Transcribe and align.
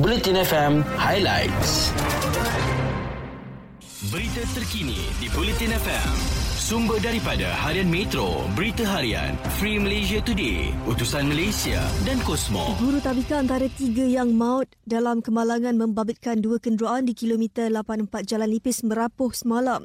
Bulletin 0.00 0.32
FM 0.32 0.80
Highlights. 0.96 1.92
Berita 4.08 4.40
terkini 4.56 4.96
di 5.20 5.28
Bulletin 5.28 5.76
FM. 5.76 6.10
Sumber 6.56 6.96
daripada 7.04 7.52
Harian 7.52 7.92
Metro, 7.92 8.48
Berita 8.56 8.80
Harian, 8.88 9.36
Free 9.60 9.76
Malaysia 9.76 10.24
Today, 10.24 10.72
Utusan 10.88 11.28
Malaysia 11.28 11.84
dan 12.08 12.16
Kosmo. 12.24 12.80
Guru 12.80 12.96
tabika 13.04 13.44
antara 13.44 13.68
tiga 13.68 14.08
yang 14.08 14.32
maut 14.32 14.72
dalam 14.88 15.20
kemalangan 15.20 15.76
membabitkan 15.76 16.40
dua 16.40 16.56
kenderaan 16.56 17.04
di 17.04 17.12
kilometer 17.12 17.68
84 17.68 18.24
Jalan 18.24 18.48
Lipis 18.56 18.80
merapuh 18.80 19.36
semalam. 19.36 19.84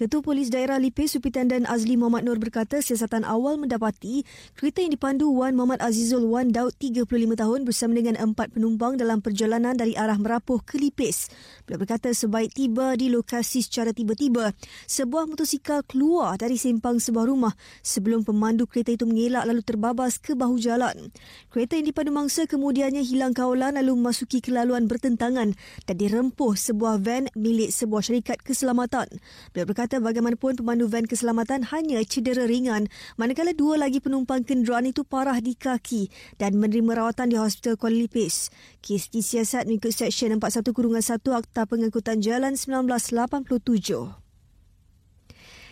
Ketua 0.00 0.24
Polis 0.24 0.48
Daerah 0.48 0.80
Lipis 0.80 1.12
Supitenden 1.12 1.68
Azli 1.68 1.92
Muhammad 1.92 2.24
Nur 2.24 2.40
berkata 2.40 2.80
siasatan 2.80 3.20
awal 3.20 3.60
mendapati 3.60 4.24
kereta 4.56 4.80
yang 4.80 4.96
dipandu 4.96 5.28
Wan 5.28 5.52
Muhammad 5.52 5.84
Azizul 5.84 6.24
Wan 6.24 6.56
Daud 6.56 6.72
35 6.80 7.04
tahun 7.36 7.68
bersama 7.68 8.00
dengan 8.00 8.16
empat 8.16 8.56
penumpang 8.56 8.96
dalam 8.96 9.20
perjalanan 9.20 9.76
dari 9.76 9.92
arah 10.00 10.16
Merapuh 10.16 10.64
ke 10.64 10.80
Lipis. 10.80 11.28
Beliau 11.68 11.84
berkata 11.84 12.08
sebaik 12.16 12.56
tiba 12.56 12.96
di 12.96 13.12
lokasi 13.12 13.60
secara 13.60 13.92
tiba-tiba, 13.92 14.56
sebuah 14.88 15.28
motosikal 15.28 15.84
keluar 15.84 16.40
dari 16.40 16.56
simpang 16.56 16.96
sebuah 16.96 17.28
rumah 17.28 17.52
sebelum 17.84 18.24
pemandu 18.24 18.64
kereta 18.64 18.96
itu 18.96 19.04
mengelak 19.04 19.44
lalu 19.44 19.60
terbabas 19.60 20.16
ke 20.16 20.32
bahu 20.32 20.56
jalan. 20.56 21.12
Kereta 21.52 21.76
yang 21.76 21.92
dipandu 21.92 22.08
mangsa 22.16 22.48
kemudiannya 22.48 23.04
hilang 23.04 23.36
kawalan 23.36 23.76
lalu 23.76 24.00
memasuki 24.00 24.40
kelaluan 24.40 24.88
bertentangan 24.88 25.52
dan 25.84 25.96
dirempuh 26.00 26.56
sebuah 26.56 27.04
van 27.04 27.28
milik 27.36 27.68
sebuah 27.68 28.00
syarikat 28.00 28.40
keselamatan. 28.40 29.04
Beliau 29.52 29.68
berkata 29.68 29.89
kata 29.90 30.06
bagaimanapun 30.06 30.54
pemandu 30.54 30.86
van 30.86 31.02
keselamatan 31.02 31.66
hanya 31.74 31.98
cedera 32.06 32.46
ringan 32.46 32.86
manakala 33.18 33.50
dua 33.50 33.74
lagi 33.74 33.98
penumpang 33.98 34.46
kenderaan 34.46 34.86
itu 34.86 35.02
parah 35.02 35.42
di 35.42 35.58
kaki 35.58 36.06
dan 36.38 36.62
menerima 36.62 36.94
rawatan 36.94 37.34
di 37.34 37.34
Hospital 37.34 37.74
Kuala 37.74 37.98
Lipis. 37.98 38.54
Kes 38.86 39.10
disiasat 39.10 39.66
mengikut 39.66 39.90
Seksyen 39.90 40.38
41-1 40.38 41.26
Akta 41.34 41.66
Pengangkutan 41.66 42.22
Jalan 42.22 42.54
1987. 42.54 44.29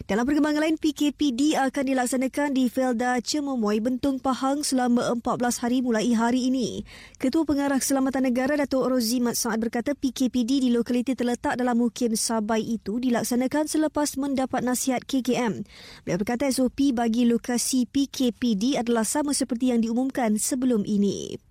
Dalam 0.08 0.24
perkembangan 0.24 0.64
lain, 0.64 0.80
PKPD 0.80 1.52
akan 1.60 1.84
dilaksanakan 1.84 2.56
di 2.56 2.72
Felda 2.72 3.20
Cemomoy, 3.20 3.76
Bentong 3.76 4.16
Pahang 4.16 4.64
selama 4.64 5.04
14 5.20 5.60
hari 5.60 5.84
mulai 5.84 6.16
hari 6.16 6.48
ini. 6.48 6.80
Ketua 7.20 7.44
Pengarah 7.44 7.76
Keselamatan 7.76 8.24
Negara 8.24 8.56
Datuk 8.56 8.88
Rozi 8.88 9.20
Mat 9.20 9.36
Saad 9.36 9.60
berkata 9.60 9.92
PKPD 9.92 10.64
di 10.64 10.72
lokaliti 10.72 11.12
terletak 11.12 11.60
dalam 11.60 11.76
mukim 11.76 12.16
Sabai 12.16 12.64
itu 12.64 12.96
dilaksanakan 12.96 13.68
selepas 13.68 14.16
mendapat 14.16 14.64
nasihat 14.64 15.04
KKM. 15.04 15.68
Beliau 16.08 16.16
berkata 16.16 16.48
SOP 16.48 16.96
bagi 16.96 17.28
lokasi 17.28 17.84
PKPD 17.84 18.80
adalah 18.80 19.04
sama 19.04 19.36
seperti 19.36 19.76
yang 19.76 19.84
diumumkan 19.84 20.40
sebelum 20.40 20.88
ini. 20.88 21.47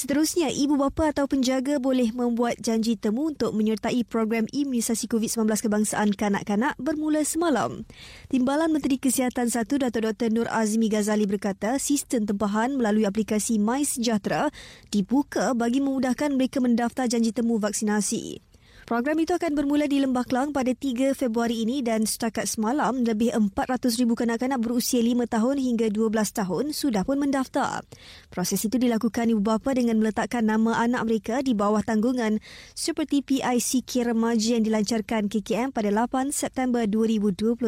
Seterusnya, 0.00 0.48
ibu 0.48 0.80
bapa 0.80 1.12
atau 1.12 1.28
penjaga 1.28 1.76
boleh 1.76 2.08
membuat 2.16 2.56
janji 2.56 2.96
temu 2.96 3.28
untuk 3.28 3.52
menyertai 3.52 4.00
program 4.08 4.48
imunisasi 4.48 5.04
COVID-19 5.04 5.44
kebangsaan 5.68 6.16
kanak-kanak 6.16 6.72
bermula 6.80 7.20
semalam. 7.20 7.84
Timbalan 8.32 8.72
Menteri 8.72 8.96
Kesihatan 8.96 9.52
1 9.52 9.68
Datuk 9.68 10.08
Dr. 10.08 10.32
Nur 10.32 10.48
Azmi 10.48 10.88
Ghazali 10.88 11.28
berkata 11.28 11.76
sistem 11.76 12.24
tempahan 12.24 12.80
melalui 12.80 13.04
aplikasi 13.04 13.60
MySejahtera 13.60 14.48
dibuka 14.88 15.52
bagi 15.52 15.84
memudahkan 15.84 16.32
mereka 16.32 16.64
mendaftar 16.64 17.04
janji 17.04 17.36
temu 17.36 17.60
vaksinasi. 17.60 18.49
Program 18.90 19.22
itu 19.22 19.38
akan 19.38 19.54
bermula 19.54 19.86
di 19.86 20.02
Lembah 20.02 20.26
Kelang 20.26 20.50
pada 20.50 20.74
3 20.74 21.14
Februari 21.14 21.62
ini 21.62 21.78
dan 21.78 22.10
setakat 22.10 22.50
semalam 22.50 23.06
lebih 23.06 23.30
400,000 23.30 23.86
kanak-kanak 24.18 24.58
berusia 24.58 24.98
5 24.98 25.30
tahun 25.30 25.62
hingga 25.62 25.94
12 25.94 26.10
tahun 26.10 26.74
sudah 26.74 27.06
pun 27.06 27.22
mendaftar. 27.22 27.86
Proses 28.34 28.66
itu 28.66 28.82
dilakukan 28.82 29.30
ibu 29.30 29.38
bapa 29.38 29.78
dengan 29.78 30.02
meletakkan 30.02 30.42
nama 30.42 30.82
anak 30.82 31.06
mereka 31.06 31.38
di 31.38 31.54
bawah 31.54 31.86
tanggungan 31.86 32.42
seperti 32.74 33.22
PIC 33.22 34.10
Remaja 34.10 34.58
yang 34.58 34.66
dilancarkan 34.66 35.30
KKM 35.30 35.70
pada 35.70 35.94
8 35.94 36.34
September 36.34 36.82
2021. 36.82 37.62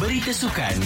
Berita 0.00 0.32
sukan 0.32 0.76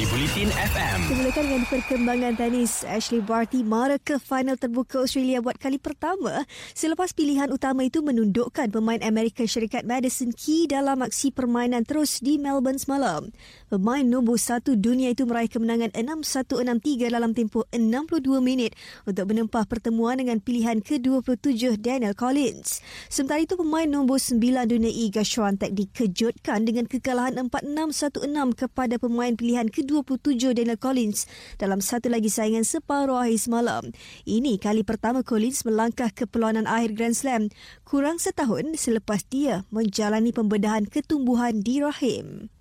di 0.00 0.08
Bulletin 0.08 0.48
FM. 0.48 0.98
Dimulakan 1.12 1.44
dengan 1.44 1.64
perkembangan 1.68 2.32
tenis, 2.40 2.88
Ashley 2.88 3.20
Barty 3.20 3.60
mara 3.60 4.00
ke 4.00 4.16
final 4.16 4.56
terbuka 4.56 5.04
Australia 5.04 5.44
buat 5.44 5.60
kali 5.60 5.76
pertama 5.76 6.48
selepas 6.72 7.12
pilihan 7.12 7.52
utama 7.52 7.84
itu 7.84 8.00
menundukkan 8.00 8.72
pemain 8.72 8.96
Amerika 9.04 9.44
Syarikat 9.44 9.84
Madison 9.84 10.32
Key 10.32 10.72
dalam 10.72 11.04
aksi 11.04 11.36
permainan 11.36 11.84
terus 11.84 12.24
di 12.24 12.40
Melbourne 12.40 12.80
semalam. 12.80 13.28
Pemain 13.68 14.00
nombor 14.00 14.40
satu 14.40 14.72
dunia 14.72 15.12
itu 15.12 15.28
meraih 15.28 15.52
kemenangan 15.52 15.92
6-1-6-3 15.92 17.12
dalam 17.12 17.36
tempoh 17.36 17.68
62 17.68 18.40
minit 18.40 18.72
untuk 19.04 19.28
menempah 19.28 19.68
pertemuan 19.68 20.16
dengan 20.16 20.40
pilihan 20.40 20.80
ke-27 20.80 21.76
Daniel 21.76 22.16
Collins. 22.16 22.80
Sementara 23.12 23.44
itu, 23.44 23.52
pemain 23.60 23.84
nombor 23.84 24.16
9 24.16 24.40
dunia 24.64 24.88
Iga 24.88 25.28
Swiatek 25.28 25.76
dikejutkan 25.76 26.64
dengan 26.64 26.88
kekalahan 26.88 27.36
4-6-1-6 27.52 28.56
kepada 28.56 28.96
pemain 28.96 29.36
pilihan 29.36 29.68
ke-27 29.90 30.54
Daniel 30.54 30.78
Collins 30.78 31.26
dalam 31.58 31.82
satu 31.82 32.06
lagi 32.06 32.30
saingan 32.30 32.62
separuh 32.62 33.26
akhir 33.26 33.50
semalam. 33.50 33.90
Ini 34.22 34.62
kali 34.62 34.86
pertama 34.86 35.26
Collins 35.26 35.66
melangkah 35.66 36.14
ke 36.14 36.30
perlawanan 36.30 36.70
akhir 36.70 36.94
Grand 36.94 37.16
Slam 37.18 37.50
kurang 37.82 38.22
setahun 38.22 38.78
selepas 38.78 39.26
dia 39.26 39.66
menjalani 39.74 40.30
pembedahan 40.30 40.86
ketumbuhan 40.86 41.66
di 41.66 41.82
rahim. 41.82 42.54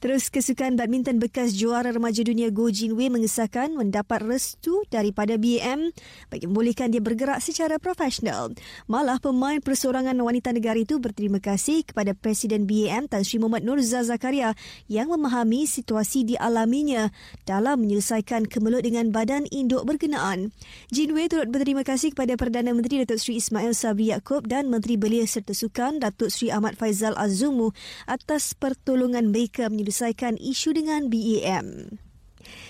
Terus 0.00 0.30
kesukan 0.32 0.78
badminton 0.78 1.20
bekas 1.20 1.54
juara 1.54 1.90
remaja 1.92 2.24
dunia 2.24 2.48
Go 2.54 2.70
Jin 2.70 2.94
Wei 2.96 3.10
mengesahkan 3.10 3.74
mendapat 3.74 4.24
restu 4.24 4.82
daripada 4.88 5.36
BAM 5.36 5.92
bagi 6.30 6.44
membolehkan 6.48 6.90
dia 6.90 7.02
bergerak 7.02 7.42
secara 7.44 7.76
profesional. 7.82 8.54
Malah 8.88 9.20
pemain 9.20 9.60
persorangan 9.60 10.16
wanita 10.16 10.54
negara 10.54 10.80
itu 10.80 10.96
berterima 11.02 11.42
kasih 11.42 11.84
kepada 11.84 12.16
Presiden 12.16 12.64
BAM 12.64 13.10
Tan 13.10 13.26
Sri 13.26 13.42
Muhammad 13.42 13.66
Nurza 13.66 14.00
Zakaria 14.06 14.56
yang 14.86 15.10
memahami 15.10 15.68
situasi 15.68 16.24
dialaminya 16.24 17.10
dalam 17.44 17.84
menyelesaikan 17.84 18.48
kemelut 18.48 18.86
dengan 18.86 19.10
badan 19.10 19.44
induk 19.50 19.84
berkenaan. 19.84 20.54
Jin 20.94 21.12
Wei 21.12 21.28
turut 21.28 21.50
berterima 21.50 21.84
kasih 21.84 22.14
kepada 22.14 22.38
Perdana 22.38 22.72
Menteri 22.72 23.02
Datuk 23.02 23.20
Sri 23.20 23.36
Ismail 23.42 23.74
Sabri 23.76 24.14
Yaakob 24.14 24.46
dan 24.46 24.70
Menteri 24.70 24.96
Belia 24.96 25.26
Serta 25.28 25.52
Sukan 25.52 26.00
Datuk 26.00 26.30
Sri 26.30 26.48
Ahmad 26.48 26.78
Faizal 26.78 27.18
Azumu 27.18 27.74
atas 28.06 28.54
pertolongan 28.56 29.28
mereka 29.28 29.66
menyelesaikan 29.66 29.83
menyelesaikan 29.84 30.40
isu 30.40 30.72
dengan 30.72 31.12
BAM. 31.12 32.00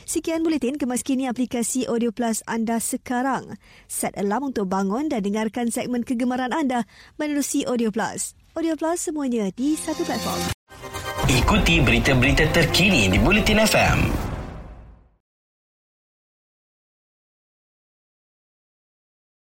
Sekian 0.04 0.42
buletin 0.42 0.74
kemas 0.74 1.06
kini 1.06 1.30
aplikasi 1.30 1.86
Audio 1.86 2.10
Plus 2.10 2.42
anda 2.50 2.82
sekarang. 2.82 3.54
Set 3.86 4.18
alarm 4.18 4.50
untuk 4.50 4.66
bangun 4.66 5.06
dan 5.06 5.22
dengarkan 5.22 5.70
segmen 5.70 6.02
kegemaran 6.02 6.50
anda 6.50 6.84
menerusi 7.16 7.62
Audio 7.64 7.94
Plus. 7.94 8.34
Audio 8.58 8.74
Plus 8.74 8.98
semuanya 8.98 9.54
di 9.54 9.78
satu 9.78 10.02
platform. 10.02 10.50
Ikuti 11.30 11.80
berita-berita 11.80 12.50
terkini 12.52 13.08
di 13.08 13.18
Bulletin 13.22 13.62
FM. 13.62 14.23